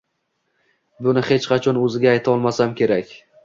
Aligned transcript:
Buni 1.09 1.23
hech 1.29 1.47
qachon 1.53 1.81
o`ziga 1.85 2.13
ayta 2.17 2.37
olmasam 2.37 2.77
kerak 2.85 3.17